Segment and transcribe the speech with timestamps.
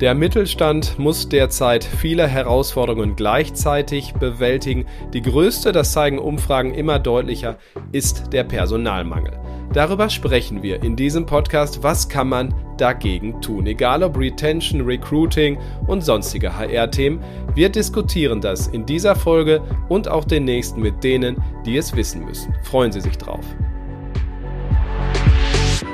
[0.00, 4.84] Der Mittelstand muss derzeit viele Herausforderungen gleichzeitig bewältigen.
[5.14, 7.56] Die größte, das zeigen Umfragen immer deutlicher,
[7.92, 9.40] ist der Personalmangel.
[9.72, 11.82] Darüber sprechen wir in diesem Podcast.
[11.82, 13.66] Was kann man dagegen tun?
[13.66, 17.20] Egal ob Retention, Recruiting und sonstige HR-Themen.
[17.54, 22.22] Wir diskutieren das in dieser Folge und auch den nächsten mit denen, die es wissen
[22.26, 22.54] müssen.
[22.64, 23.44] Freuen Sie sich drauf.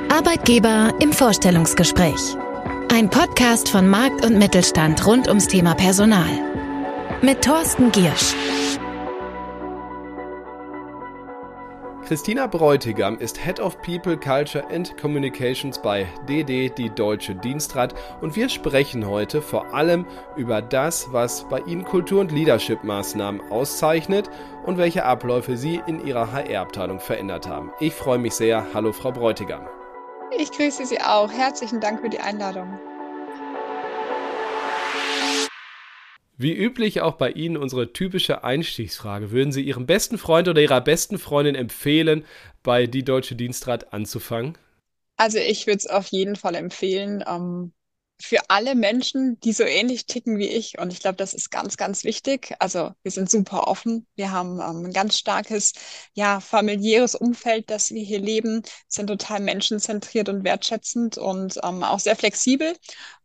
[0.08, 2.36] Arbeitgeber im Vorstellungsgespräch.
[2.94, 6.28] Ein Podcast von Markt und Mittelstand rund ums Thema Personal.
[7.22, 8.34] Mit Thorsten Giersch.
[12.04, 18.36] Christina Bräutigam ist Head of People, Culture and Communications bei DD, die Deutsche Dienstrat, und
[18.36, 20.04] wir sprechen heute vor allem
[20.36, 24.28] über das, was bei Ihnen Kultur- und Leadership-Maßnahmen auszeichnet
[24.66, 27.70] und welche Abläufe Sie in Ihrer HR-Abteilung verändert haben.
[27.80, 28.66] Ich freue mich sehr.
[28.74, 29.66] Hallo, Frau Bräutigam.
[30.38, 31.30] Ich grüße Sie auch.
[31.30, 32.78] Herzlichen Dank für die Einladung.
[36.38, 39.30] Wie üblich auch bei Ihnen unsere typische Einstiegsfrage.
[39.30, 42.24] Würden Sie Ihrem besten Freund oder Ihrer besten Freundin empfehlen,
[42.62, 44.56] bei Die Deutsche Dienstrat anzufangen?
[45.16, 47.22] Also ich würde es auf jeden Fall empfehlen.
[47.28, 47.72] Ähm,
[48.22, 50.78] für alle Menschen, die so ähnlich ticken wie ich.
[50.78, 52.54] Und ich glaube, das ist ganz, ganz wichtig.
[52.58, 54.06] Also wir sind super offen.
[54.14, 55.72] Wir haben ähm, ein ganz starkes,
[56.14, 61.98] ja, familiäres Umfeld, das wir hier leben, sind total menschenzentriert und wertschätzend und ähm, auch
[61.98, 62.74] sehr flexibel.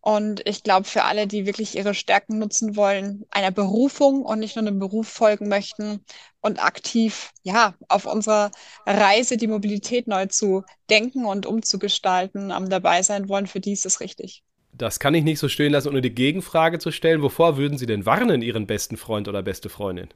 [0.02, 4.56] Und ich glaube, für alle, die wirklich ihre Stärken nutzen wollen, einer Berufung und nicht
[4.56, 6.04] nur einem Beruf folgen möchten
[6.42, 8.52] und aktiv, ja, auf unserer
[8.86, 13.86] Reise die Mobilität neu zu denken und umzugestalten, ähm, dabei sein wollen, für die ist
[13.86, 14.44] es richtig.
[14.78, 17.22] Das kann ich nicht so stehen lassen, ohne die Gegenfrage zu stellen.
[17.22, 20.10] Wovor würden Sie denn warnen, Ihren besten Freund oder beste Freundin?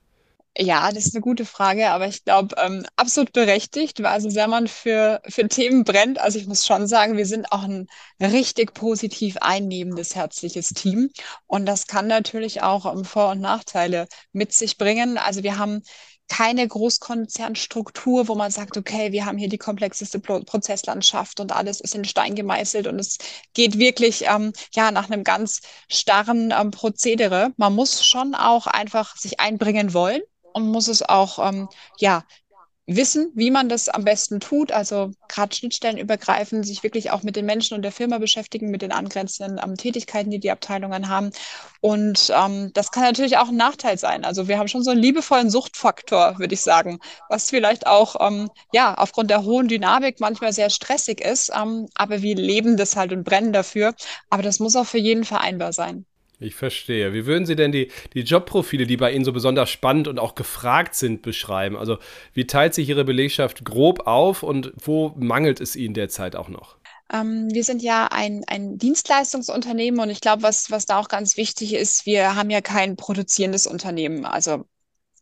[0.58, 4.50] Ja, das ist eine gute Frage, aber ich glaube, ähm, absolut berechtigt, weil also wenn
[4.50, 7.88] man für, für Themen brennt, also ich muss schon sagen, wir sind auch ein
[8.20, 11.10] richtig positiv einnehmendes, herzliches Team.
[11.48, 15.18] Und das kann natürlich auch ähm, Vor- und Nachteile mit sich bringen.
[15.18, 15.84] Also wir haben
[16.32, 21.82] keine Großkonzernstruktur, wo man sagt, okay, wir haben hier die komplexeste Pro Prozesslandschaft und alles
[21.82, 23.18] ist in Stein gemeißelt und es
[23.54, 25.60] geht wirklich ähm, ja nach einem ganz
[25.90, 27.52] starren ähm, Prozedere.
[27.58, 30.22] Man muss schon auch einfach sich einbringen wollen
[30.54, 31.68] und muss es auch ähm,
[32.00, 32.24] ja
[32.88, 34.72] wissen, wie man das am besten tut.
[34.72, 38.82] Also gerade Schnittstellen übergreifen, sich wirklich auch mit den Menschen und der Firma beschäftigen, mit
[38.82, 41.32] den angrenzenden ähm, Tätigkeiten, die die Abteilungen haben.
[41.80, 44.26] Und ähm, das kann natürlich auch ein Nachteil sein.
[44.26, 47.00] Also wir haben schon so einen liebevollen Suchtfaktor, würde ich sagen,
[47.30, 51.52] was vielleicht auch ähm, ja aufgrund der hohen Dynamik manchmal sehr stressig ist.
[51.56, 53.94] Ähm, aber wir leben das halt und brennen dafür.
[54.30, 56.06] Aber das muss auch für jeden vereinbar sein.
[56.42, 57.14] Ich verstehe.
[57.14, 60.34] Wie würden Sie denn die, die Jobprofile, die bei Ihnen so besonders spannend und auch
[60.34, 61.78] gefragt sind, beschreiben?
[61.78, 62.00] Also
[62.34, 66.78] wie teilt sich Ihre Belegschaft grob auf und wo mangelt es Ihnen derzeit auch noch?
[67.14, 71.38] Ähm, wir sind ja ein, ein Dienstleistungsunternehmen und ich glaube, was, was da auch ganz
[71.38, 74.26] wichtig ist, wir haben ja kein produzierendes Unternehmen.
[74.26, 74.66] Also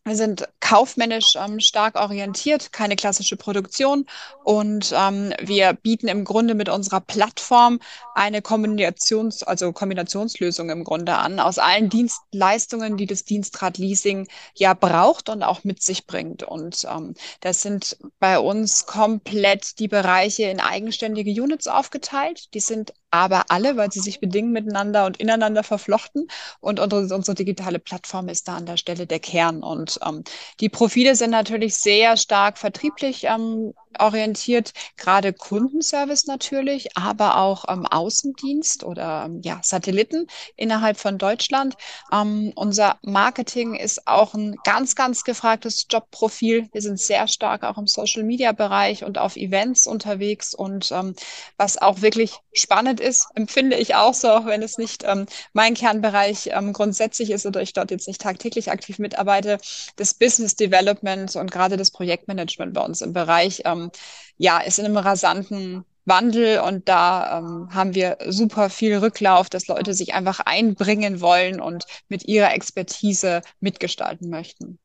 [0.04, 4.06] wir sind kaufmännisch ähm, stark orientiert, keine klassische Produktion.
[4.44, 7.80] Und ähm, wir bieten im Grunde mit unserer Plattform
[8.14, 14.72] eine Kombinations-, also Kombinationslösung im Grunde an, aus allen Dienstleistungen, die das Dienstrad Leasing ja
[14.72, 16.42] braucht und auch mit sich bringt.
[16.42, 22.54] Und ähm, das sind bei uns komplett die Bereiche in eigenständige Units aufgeteilt.
[22.54, 26.28] Die sind aber alle, weil sie sich bedingen miteinander und ineinander verflochten.
[26.60, 29.62] Und unsere, unsere digitale Plattform ist da an der Stelle der Kern.
[29.62, 30.24] Und ähm,
[30.60, 37.86] die Profile sind natürlich sehr stark vertrieblich ähm, orientiert, gerade Kundenservice natürlich, aber auch ähm,
[37.86, 41.76] Außendienst oder ähm, ja, Satelliten innerhalb von Deutschland.
[42.12, 46.68] Ähm, unser Marketing ist auch ein ganz, ganz gefragtes Jobprofil.
[46.72, 51.14] Wir sind sehr stark auch im Social-Media-Bereich und auf Events unterwegs und ähm,
[51.56, 55.74] was auch wirklich spannend ist, empfinde ich auch so, auch wenn es nicht ähm, mein
[55.74, 59.58] Kernbereich grundsätzlich ist oder ich dort jetzt nicht tagtäglich aktiv mitarbeite,
[59.96, 63.90] das Business Development und gerade das Projektmanagement bei uns im Bereich ähm, ähm,
[64.36, 69.68] ja, ist in einem rasanten Wandel und da ähm, haben wir super viel Rücklauf, dass
[69.68, 74.78] Leute sich einfach einbringen wollen und mit ihrer Expertise mitgestalten möchten.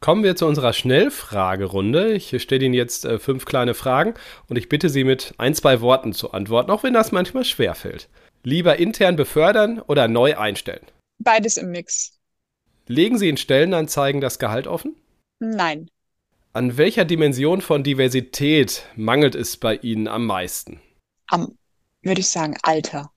[0.00, 2.12] Kommen wir zu unserer Schnellfragerunde.
[2.12, 4.14] Ich stelle Ihnen jetzt äh, fünf kleine Fragen
[4.48, 8.08] und ich bitte Sie mit ein, zwei Worten zu antworten, auch wenn das manchmal schwerfällt.
[8.44, 10.86] Lieber intern befördern oder neu einstellen?
[11.18, 12.18] Beides im Mix.
[12.86, 14.94] Legen Sie in Stellenanzeigen das Gehalt offen?
[15.40, 15.90] Nein.
[16.54, 20.80] An welcher Dimension von Diversität mangelt es bei Ihnen am meisten?
[21.26, 21.58] Am,
[22.02, 23.12] würde ich sagen, Alter.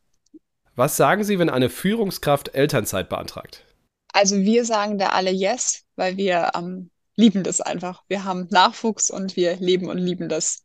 [0.75, 3.65] Was sagen Sie, wenn eine Führungskraft Elternzeit beantragt?
[4.11, 8.03] Also wir sagen da alle Yes, weil wir ähm, lieben das einfach.
[8.09, 10.63] Wir haben Nachwuchs und wir leben und lieben das.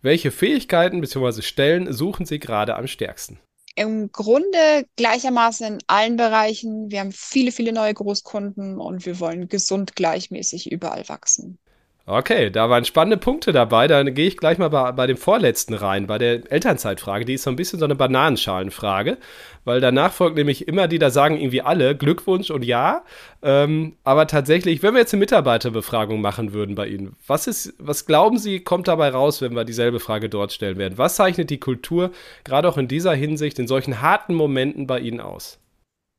[0.00, 1.42] Welche Fähigkeiten bzw.
[1.42, 3.40] Stellen suchen Sie gerade am stärksten?
[3.76, 6.90] im Grunde gleichermaßen in allen Bereichen.
[6.90, 11.58] Wir haben viele, viele neue Großkunden und wir wollen gesund gleichmäßig überall wachsen.
[12.06, 13.88] Okay, da waren spannende Punkte dabei.
[13.88, 17.24] Dann gehe ich gleich mal bei, bei dem vorletzten rein, bei der Elternzeitfrage.
[17.24, 19.16] Die ist so ein bisschen so eine Bananenschalenfrage,
[19.64, 23.04] weil danach folgt nämlich immer die, da sagen irgendwie alle Glückwunsch und ja.
[23.42, 28.04] Ähm, aber tatsächlich, wenn wir jetzt eine Mitarbeiterbefragung machen würden bei Ihnen, was ist, was
[28.04, 30.98] glauben Sie, kommt dabei raus, wenn wir dieselbe Frage dort stellen werden?
[30.98, 32.10] Was zeichnet die Kultur
[32.44, 35.58] gerade auch in dieser Hinsicht, in solchen harten Momenten bei Ihnen aus?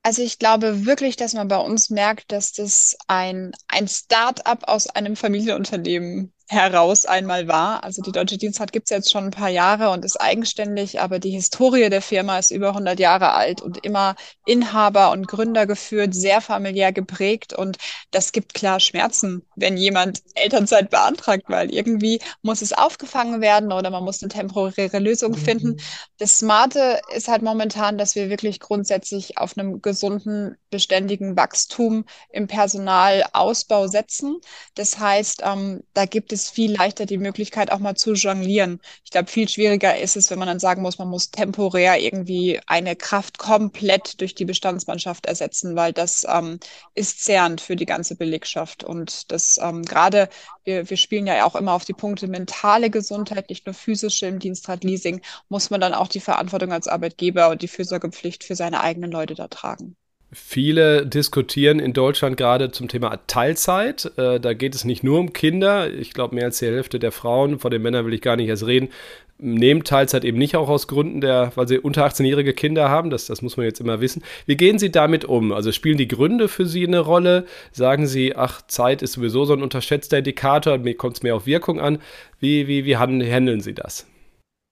[0.05, 4.85] Also ich glaube wirklich, dass man bei uns merkt, dass das ein, ein Start-up aus
[4.85, 7.83] einem Familienunternehmen heraus einmal war.
[7.83, 11.17] Also die Deutsche Dienstrat gibt es jetzt schon ein paar Jahre und ist eigenständig, aber
[11.17, 14.15] die Historie der Firma ist über 100 Jahre alt und immer
[14.45, 17.77] Inhaber und Gründer geführt, sehr familiär geprägt und
[18.11, 23.89] das gibt klar Schmerzen, wenn jemand Elternzeit beantragt, weil irgendwie muss es aufgefangen werden oder
[23.89, 25.37] man muss eine temporäre Lösung mhm.
[25.37, 25.77] finden.
[26.19, 32.47] Das Smarte ist halt momentan, dass wir wirklich grundsätzlich auf einem gesunden, beständigen Wachstum im
[32.47, 34.41] Personalausbau setzen.
[34.73, 38.81] Das heißt, ähm, da gibt es viel leichter die Möglichkeit, auch mal zu jonglieren.
[39.05, 42.59] Ich glaube, viel schwieriger ist es, wenn man dann sagen muss, man muss temporär irgendwie
[42.67, 46.59] eine Kraft komplett durch die Bestandsmannschaft ersetzen, weil das ähm,
[46.93, 48.83] ist zehrend für die ganze Belegschaft.
[48.83, 50.27] Und das ähm, gerade,
[50.65, 54.39] wir, wir spielen ja auch immer auf die Punkte mentale Gesundheit, nicht nur physische im
[54.39, 58.81] Dienstrat Leasing, muss man dann auch die Verantwortung als Arbeitgeber und die Fürsorgepflicht für seine
[58.81, 59.95] eigenen Leute da tragen.
[60.37, 64.11] Viele diskutieren in Deutschland gerade zum Thema Teilzeit.
[64.17, 65.89] Äh, da geht es nicht nur um Kinder.
[65.89, 68.49] Ich glaube, mehr als die Hälfte der Frauen, von den Männern will ich gar nicht
[68.49, 68.89] erst reden,
[69.37, 73.11] nehmen Teilzeit eben nicht auch aus Gründen der, weil sie unter 18-jährige Kinder haben.
[73.11, 74.23] Das, das muss man jetzt immer wissen.
[74.45, 75.53] Wie gehen Sie damit um?
[75.53, 77.45] Also spielen die Gründe für Sie eine Rolle?
[77.71, 81.45] Sagen Sie, ach, Zeit ist sowieso so ein unterschätzter Indikator, mir kommt es mehr auf
[81.45, 81.99] Wirkung an.
[82.41, 84.05] Wie, wie, wie handeln Sie das?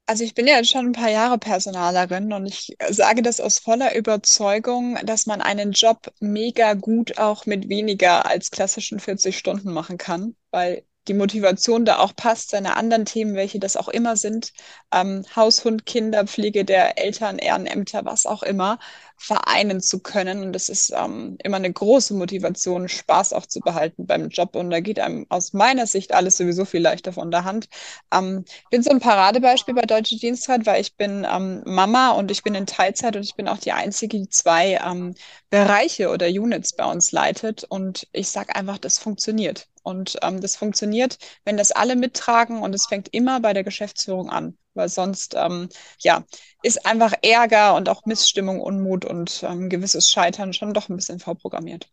[0.06, 3.60] Also ich bin ja jetzt schon ein paar Jahre Personalerin und ich sage das aus
[3.60, 9.72] voller Überzeugung, dass man einen Job mega gut auch mit weniger als klassischen 40 Stunden
[9.72, 14.16] machen kann, weil die Motivation da auch passt, seine anderen Themen, welche das auch immer
[14.16, 14.54] sind,
[14.94, 18.80] ähm, Haus, Hund, Kinder, Pflege der Eltern, Ehrenämter, was auch immer,
[19.18, 20.44] vereinen zu können.
[20.44, 24.56] Und das ist ähm, immer eine große Motivation, Spaß auch zu behalten beim Job.
[24.56, 27.68] Und da geht einem aus meiner Sicht alles sowieso viel leichter von der Hand.
[28.14, 32.44] Ähm, bin so ein Paradebeispiel bei Deutsche Dienstrat, weil ich bin ähm, Mama und ich
[32.44, 35.16] bin in Teilzeit und ich bin auch die Einzige, die zwei ähm,
[35.50, 37.64] Bereiche oder Units bei uns leitet.
[37.66, 39.68] Und ich sage einfach, das funktioniert.
[39.84, 44.30] Und ähm, das funktioniert, wenn das alle mittragen und es fängt immer bei der Geschäftsführung
[44.30, 45.70] an, weil sonst ähm,
[46.00, 46.24] ja
[46.64, 51.20] ist einfach Ärger und auch Missstimmung, Unmut und ähm, gewisses Scheitern schon doch ein bisschen
[51.20, 51.90] vorprogrammiert.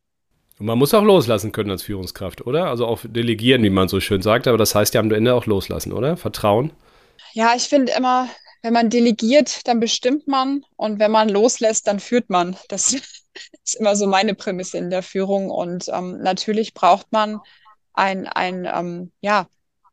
[0.60, 2.66] Und man muss auch loslassen können als Führungskraft, oder?
[2.66, 5.46] Also auch delegieren, wie man so schön sagt, aber das heißt ja am Ende auch
[5.46, 6.16] loslassen, oder?
[6.16, 6.72] Vertrauen.
[7.32, 8.28] Ja, ich finde immer,
[8.62, 12.56] wenn man delegiert, dann bestimmt man und wenn man loslässt, dann führt man.
[12.68, 12.92] Das
[13.64, 17.40] ist immer so meine Prämisse in der Führung und ähm, natürlich braucht man
[17.92, 19.46] ein, ein ähm, ja,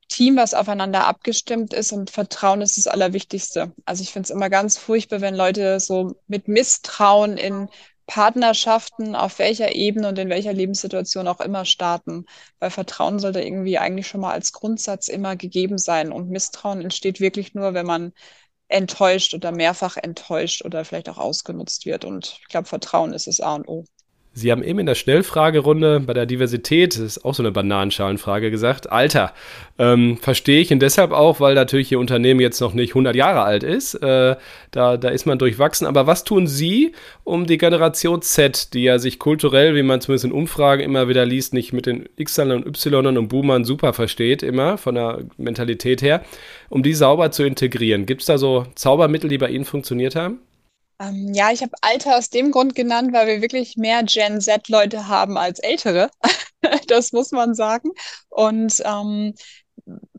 [0.10, 3.74] Team, was aufeinander abgestimmt ist und Vertrauen ist das Allerwichtigste.
[3.86, 7.70] Also ich finde es immer ganz furchtbar, wenn Leute so mit Misstrauen in
[8.08, 12.26] Partnerschaften auf welcher Ebene und in welcher Lebenssituation auch immer starten.
[12.60, 16.12] Weil Vertrauen sollte irgendwie eigentlich schon mal als Grundsatz immer gegeben sein.
[16.14, 18.14] Und Misstrauen entsteht wirklich nur, wenn man
[18.70, 22.06] enttäuscht oder mehrfach enttäuscht oder vielleicht auch ausgenutzt wird.
[22.06, 23.86] Und ich glaube, Vertrauen ist das A und O.
[24.38, 28.52] Sie haben eben in der Schnellfragerunde bei der Diversität, das ist auch so eine Bananenschalenfrage,
[28.52, 29.34] gesagt, Alter,
[29.80, 33.42] ähm, verstehe ich und deshalb auch, weil natürlich Ihr Unternehmen jetzt noch nicht 100 Jahre
[33.42, 34.36] alt ist, äh,
[34.70, 35.88] da, da ist man durchwachsen.
[35.88, 36.92] Aber was tun Sie,
[37.24, 41.26] um die Generation Z, die ja sich kulturell, wie man zumindest in Umfragen immer wieder
[41.26, 46.04] liest, nicht mit den Xern und Y und Boomern super versteht, immer von der Mentalität
[46.04, 46.24] her,
[46.70, 48.06] um die sauber zu integrieren?
[48.06, 50.42] Gibt es da so Zaubermittel, die bei Ihnen funktioniert haben?
[51.00, 55.08] Ähm, ja, ich habe Alter aus dem Grund genannt, weil wir wirklich mehr Gen Z-Leute
[55.08, 56.10] haben als Ältere.
[56.88, 57.92] das muss man sagen.
[58.30, 59.36] Und ähm,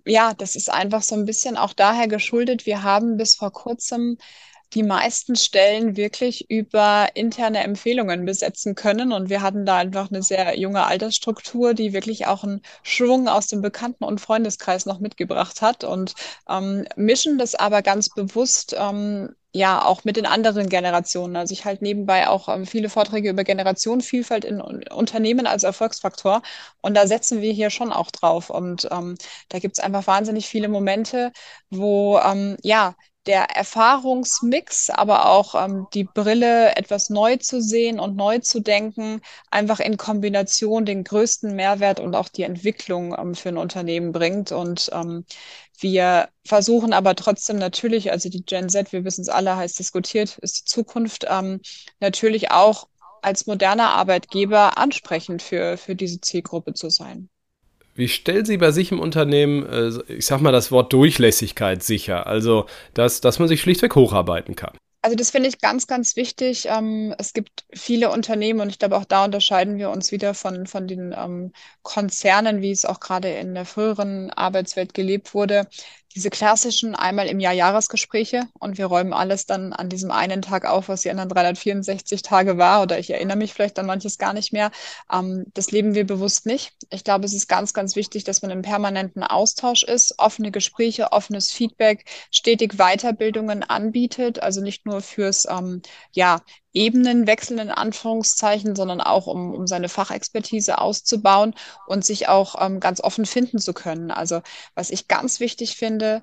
[0.06, 2.66] ja, das ist einfach so ein bisschen auch daher geschuldet.
[2.66, 4.18] Wir haben bis vor kurzem
[4.75, 9.12] die meisten Stellen wirklich über interne Empfehlungen besetzen können.
[9.12, 13.46] Und wir hatten da einfach eine sehr junge Altersstruktur, die wirklich auch einen Schwung aus
[13.46, 16.14] dem Bekannten- und Freundeskreis noch mitgebracht hat und
[16.48, 21.37] ähm, mischen das aber ganz bewusst ähm, ja auch mit den anderen Generationen.
[21.37, 26.42] Also ich halte nebenbei auch ähm, viele Vorträge über Generationenvielfalt in Unternehmen als Erfolgsfaktor.
[26.80, 28.50] Und da setzen wir hier schon auch drauf.
[28.50, 29.16] Und ähm,
[29.48, 31.32] da gibt es einfach wahnsinnig viele Momente,
[31.70, 32.94] wo ähm, ja
[33.28, 39.20] der Erfahrungsmix, aber auch ähm, die Brille etwas neu zu sehen und neu zu denken,
[39.50, 44.52] einfach in Kombination den größten Mehrwert und auch die Entwicklung ähm, für ein Unternehmen bringt.
[44.52, 45.25] Und ähm,
[45.80, 50.38] Wir versuchen aber trotzdem natürlich, also die Gen Z, wir wissen es alle, heiß diskutiert,
[50.38, 51.61] ist die Zukunft, ähm,
[52.00, 52.88] natürlich auch
[53.23, 57.30] als moderner Arbeitgeber ansprechend für, für diese Zielgruppe zu sein.
[57.99, 62.28] Wie stellen Sie bei sich im Unternehmen, äh, ich sag mal, das Wort Durchlässigkeit sicher?
[62.28, 64.78] Also, dass, dass man sich schlichtweg hocharbeiten kann.
[65.02, 66.67] Also das finde ich ganz, ganz wichtig.
[66.71, 70.69] Ähm, es gibt viele Unternehmen und ich glaube, auch da unterscheiden wir uns wieder von,
[70.69, 71.52] von den ähm,
[71.83, 75.67] Konzernen, wie es auch gerade in der früheren Arbeitswelt gelebt wurde,
[76.15, 80.65] diese klassischen einmal im Jahr Jahresgespräche und wir räumen alles dann an diesem einen Tag
[80.65, 84.33] auf, was die anderen 364 Tage war oder ich erinnere mich vielleicht an manches gar
[84.33, 84.71] nicht mehr.
[85.12, 86.73] Ähm, das leben wir bewusst nicht.
[86.91, 91.12] Ich glaube, es ist ganz, ganz wichtig, dass man im permanenten Austausch ist, offene Gespräche,
[91.12, 96.41] offenes Feedback, stetig Weiterbildungen anbietet, also nicht nur fürs ähm, ja,
[96.72, 101.54] Ebenen wechseln in Anführungszeichen, sondern auch um, um seine Fachexpertise auszubauen
[101.87, 104.10] und sich auch ähm, ganz offen finden zu können.
[104.10, 104.42] Also
[104.75, 106.22] was ich ganz wichtig finde,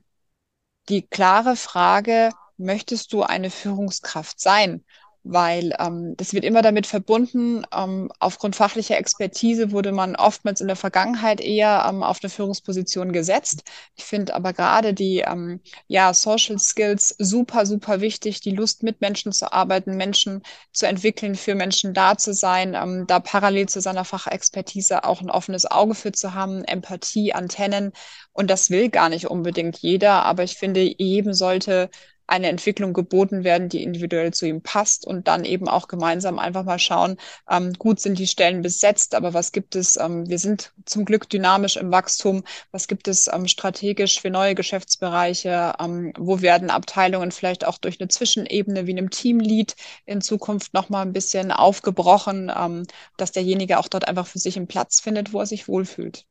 [0.89, 4.85] die klare Frage, möchtest du eine Führungskraft sein?
[5.25, 10.67] Weil ähm, das wird immer damit verbunden, ähm, aufgrund fachlicher Expertise wurde man oftmals in
[10.67, 13.63] der Vergangenheit eher ähm, auf eine Führungsposition gesetzt.
[13.95, 19.01] Ich finde aber gerade die ähm, ja, Social Skills super, super wichtig, die Lust mit
[19.01, 23.81] Menschen zu arbeiten, Menschen zu entwickeln, für Menschen da zu sein, ähm, da parallel zu
[23.81, 27.93] seiner Fachexpertise auch ein offenes Auge für zu haben, Empathie, Antennen.
[28.31, 31.89] Und das will gar nicht unbedingt jeder, aber ich finde, jedem sollte
[32.27, 36.63] eine Entwicklung geboten werden, die individuell zu ihm passt und dann eben auch gemeinsam einfach
[36.63, 37.17] mal schauen,
[37.49, 41.29] ähm, gut sind die Stellen besetzt, aber was gibt es, ähm, wir sind zum Glück
[41.29, 47.31] dynamisch im Wachstum, was gibt es ähm, strategisch für neue Geschäftsbereiche, ähm, wo werden Abteilungen
[47.31, 52.83] vielleicht auch durch eine Zwischenebene wie einem Teamlead in Zukunft nochmal ein bisschen aufgebrochen, ähm,
[53.17, 56.25] dass derjenige auch dort einfach für sich einen Platz findet, wo er sich wohlfühlt.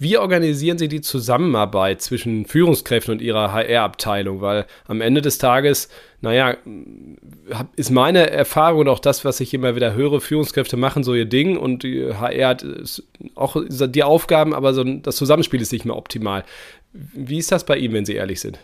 [0.00, 4.40] Wie organisieren Sie die Zusammenarbeit zwischen Führungskräften und Ihrer HR-Abteilung?
[4.40, 5.88] Weil am Ende des Tages,
[6.20, 6.56] naja,
[7.74, 11.24] ist meine Erfahrung und auch das, was ich immer wieder höre, Führungskräfte machen so ihr
[11.24, 12.64] Ding und die HR hat
[13.34, 16.44] auch die Aufgaben, aber so das Zusammenspiel ist nicht mehr optimal.
[16.92, 18.58] Wie ist das bei Ihnen, wenn Sie ehrlich sind?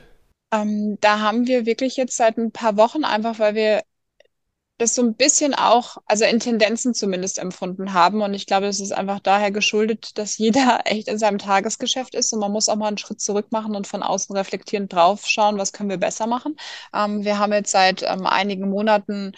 [0.53, 3.83] Ähm, da haben wir wirklich jetzt seit ein paar Wochen einfach, weil wir
[4.79, 8.23] das so ein bisschen auch, also in Tendenzen zumindest empfunden haben.
[8.23, 12.33] Und ich glaube, es ist einfach daher geschuldet, dass jeder echt in seinem Tagesgeschäft ist
[12.33, 15.59] und man muss auch mal einen Schritt zurück machen und von außen reflektierend drauf schauen,
[15.59, 16.57] was können wir besser machen.
[16.95, 19.33] Ähm, wir haben jetzt seit ähm, einigen Monaten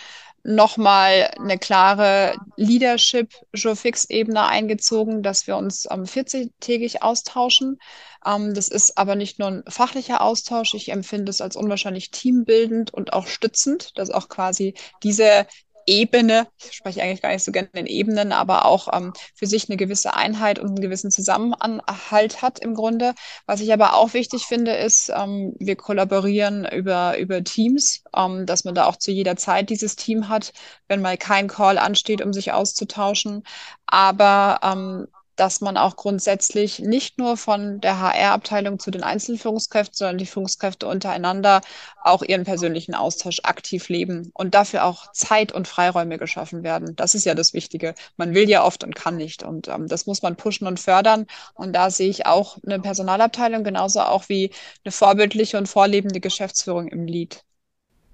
[0.46, 7.78] nochmal eine klare Leadership-Joe-Fix-Ebene eingezogen, dass wir uns ähm, 40-tägig austauschen.
[8.24, 10.74] Ähm, das ist aber nicht nur ein fachlicher Austausch.
[10.74, 15.46] Ich empfinde es als unwahrscheinlich teambildend und auch stützend, dass auch quasi diese
[15.86, 19.68] Ebene, ich spreche eigentlich gar nicht so gerne in Ebenen, aber auch ähm, für sich
[19.68, 23.14] eine gewisse Einheit und einen gewissen Zusammenhalt hat im Grunde.
[23.46, 28.64] Was ich aber auch wichtig finde, ist, ähm, wir kollaborieren über, über Teams, ähm, dass
[28.64, 30.52] man da auch zu jeder Zeit dieses Team hat,
[30.88, 33.44] wenn mal kein Call ansteht, um sich auszutauschen.
[33.86, 40.18] Aber ähm, dass man auch grundsätzlich nicht nur von der HR-Abteilung zu den Einzelführungskräften, sondern
[40.18, 41.60] die Führungskräfte untereinander
[42.02, 46.96] auch ihren persönlichen Austausch aktiv leben und dafür auch Zeit und Freiräume geschaffen werden.
[46.96, 47.94] Das ist ja das Wichtige.
[48.16, 49.42] Man will ja oft und kann nicht.
[49.42, 51.26] Und ähm, das muss man pushen und fördern.
[51.54, 54.50] Und da sehe ich auch eine Personalabteilung genauso auch wie
[54.84, 57.44] eine vorbildliche und vorlebende Geschäftsführung im Lied.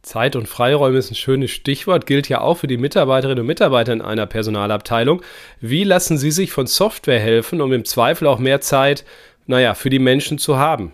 [0.02, 3.92] Zeit und Freiräume ist ein schönes Stichwort, gilt ja auch für die Mitarbeiterinnen und Mitarbeiter
[3.92, 5.22] in einer Personalabteilung.
[5.60, 9.04] Wie lassen Sie sich von Software helfen, um im Zweifel auch mehr Zeit,
[9.46, 10.92] naja, für die Menschen zu haben?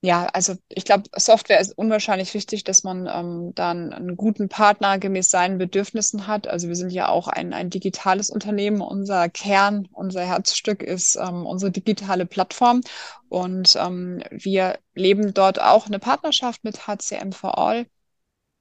[0.00, 4.96] Ja, also ich glaube, Software ist unwahrscheinlich wichtig, dass man ähm, dann einen guten Partner
[4.98, 6.46] gemäß seinen Bedürfnissen hat.
[6.46, 8.80] Also wir sind ja auch ein, ein digitales Unternehmen.
[8.80, 12.82] Unser Kern, unser Herzstück ist ähm, unsere digitale Plattform.
[13.28, 17.86] Und ähm, wir leben dort auch eine Partnerschaft mit HCM for All.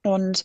[0.04, 0.44] Und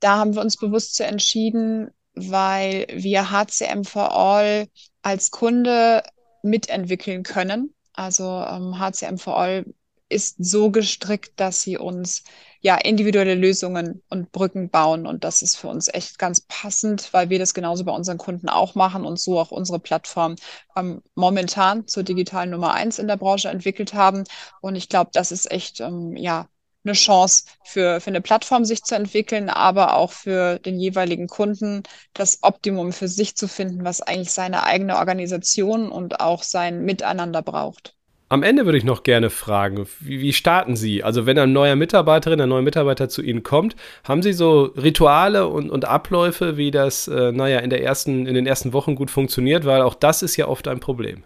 [0.00, 4.68] da haben wir uns bewusst zu entschieden, weil wir HCM for All
[5.02, 6.02] als Kunde
[6.42, 7.74] mitentwickeln können.
[7.92, 9.64] Also ähm, HCM for All
[10.10, 12.24] ist so gestrickt, dass sie uns
[12.60, 15.06] ja individuelle Lösungen und Brücken bauen.
[15.06, 18.48] Und das ist für uns echt ganz passend, weil wir das genauso bei unseren Kunden
[18.48, 20.36] auch machen und so auch unsere Plattform
[20.76, 24.24] ähm, momentan zur digitalen Nummer eins in der Branche entwickelt haben.
[24.60, 26.48] Und ich glaube, das ist echt ähm, ja
[26.84, 31.82] eine Chance für, für eine Plattform sich zu entwickeln, aber auch für den jeweiligen Kunden
[32.14, 37.42] das Optimum für sich zu finden, was eigentlich seine eigene Organisation und auch sein Miteinander
[37.42, 37.94] braucht.
[38.32, 41.02] Am Ende würde ich noch gerne fragen, wie, wie, starten Sie?
[41.02, 45.48] Also wenn ein neuer Mitarbeiterin, ein neuer Mitarbeiter zu Ihnen kommt, haben Sie so Rituale
[45.48, 49.10] und, und Abläufe, wie das, äh, naja, in, der ersten, in den ersten Wochen gut
[49.10, 49.64] funktioniert?
[49.64, 51.24] Weil auch das ist ja oft ein Problem.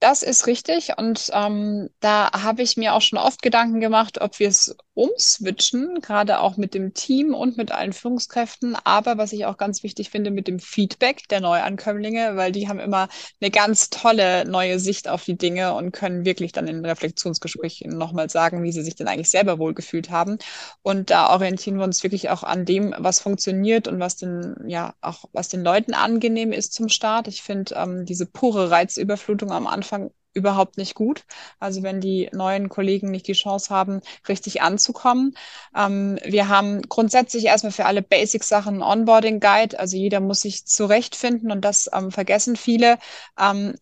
[0.00, 4.38] Das ist richtig und ähm, da habe ich mir auch schon oft Gedanken gemacht, ob
[4.38, 8.76] wir es umswitchen, gerade auch mit dem Team und mit allen Führungskräften.
[8.82, 12.80] Aber was ich auch ganz wichtig finde, mit dem Feedback der Neuankömmlinge, weil die haben
[12.80, 13.08] immer
[13.40, 18.28] eine ganz tolle neue Sicht auf die Dinge und können wirklich dann in Reflexionsgesprächen nochmal
[18.28, 20.38] sagen, wie sie sich denn eigentlich selber wohlgefühlt haben.
[20.82, 24.94] Und da orientieren wir uns wirklich auch an dem, was funktioniert und was den, ja,
[25.00, 27.28] auch was den Leuten angenehm ist zum Start.
[27.28, 31.24] Ich finde ähm, diese pure Reizüberflutung am Anfang überhaupt nicht gut.
[31.60, 35.34] Also wenn die neuen Kollegen nicht die Chance haben, richtig anzukommen.
[35.76, 39.78] Ähm, wir haben grundsätzlich erstmal für alle Basic-Sachen Onboarding Guide.
[39.78, 42.98] Also jeder muss sich zurechtfinden und das ähm, vergessen viele.
[43.38, 43.74] Ähm,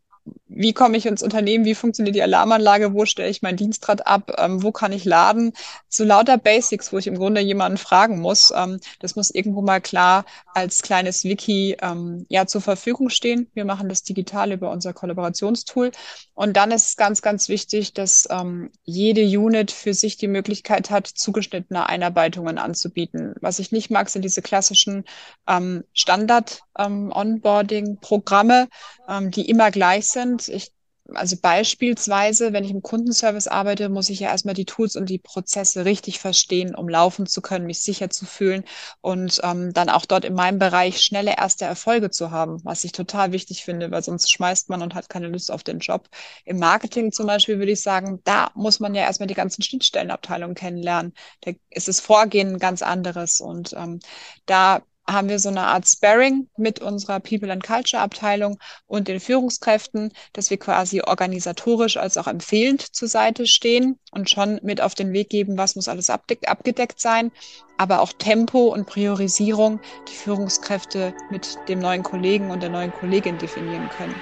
[0.56, 4.32] wie komme ich ins Unternehmen, wie funktioniert die Alarmanlage, wo stelle ich mein Dienstrad ab,
[4.38, 5.52] ähm, wo kann ich laden.
[5.88, 8.52] So lauter Basics, wo ich im Grunde jemanden fragen muss.
[8.56, 13.50] Ähm, das muss irgendwo mal klar als kleines Wiki ähm, ja zur Verfügung stehen.
[13.52, 15.92] Wir machen das digital über unser Kollaborationstool.
[16.34, 20.90] Und dann ist es ganz, ganz wichtig, dass ähm, jede Unit für sich die Möglichkeit
[20.90, 23.34] hat, zugeschnittene Einarbeitungen anzubieten.
[23.40, 25.04] Was ich nicht mag, sind diese klassischen
[25.46, 28.68] ähm, Standard-Onboarding-Programme,
[29.08, 30.15] ähm, die immer gleich sind
[30.48, 30.72] ich,
[31.14, 35.18] also beispielsweise, wenn ich im Kundenservice arbeite, muss ich ja erstmal die Tools und die
[35.18, 38.64] Prozesse richtig verstehen, um laufen zu können, mich sicher zu fühlen
[39.00, 42.90] und ähm, dann auch dort in meinem Bereich schnelle erste Erfolge zu haben, was ich
[42.92, 46.08] total wichtig finde, weil sonst schmeißt man und hat keine Lust auf den Job.
[46.44, 50.56] Im Marketing zum Beispiel würde ich sagen, da muss man ja erstmal die ganzen Schnittstellenabteilungen
[50.56, 51.12] kennenlernen.
[51.42, 54.00] Da ist das Vorgehen ein ganz anderes und ähm,
[54.46, 59.20] da haben wir so eine Art Sparring mit unserer People and Culture Abteilung und den
[59.20, 64.94] Führungskräften, dass wir quasi organisatorisch als auch empfehlend zur Seite stehen und schon mit auf
[64.94, 67.30] den Weg geben, was muss alles abgedeckt sein,
[67.76, 73.38] aber auch Tempo und Priorisierung die Führungskräfte mit dem neuen Kollegen und der neuen Kollegin
[73.38, 74.14] definieren können.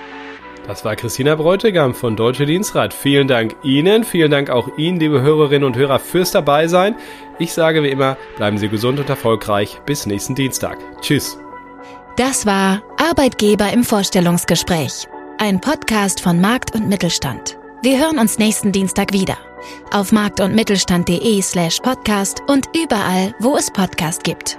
[0.66, 2.94] Das war Christina Bräutigam von Deutsche Dienstrat.
[2.94, 6.97] Vielen Dank Ihnen, vielen Dank auch Ihnen, liebe Hörerinnen und Hörer, fürs Dabeisein.
[7.38, 9.80] Ich sage wie immer, bleiben Sie gesund und erfolgreich.
[9.85, 10.78] Bis nächsten Dienstag.
[11.02, 11.38] Tschüss.
[12.16, 15.07] Das war Arbeitgeber im Vorstellungsgespräch.
[15.38, 17.59] Ein Podcast von Markt und Mittelstand.
[17.83, 19.37] Wir hören uns nächsten Dienstag wieder.
[19.92, 24.59] Auf markt- und mittelstand.de slash podcast und überall, wo es Podcast gibt.